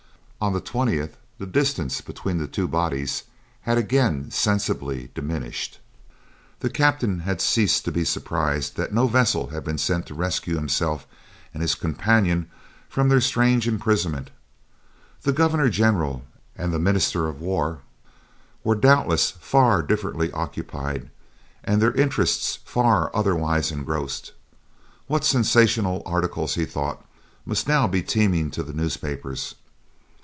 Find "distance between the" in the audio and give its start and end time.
1.45-2.47